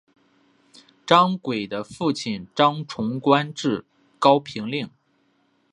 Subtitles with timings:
[1.05, 3.85] 张轨的父亲张崇官至
[4.17, 4.89] 高平令。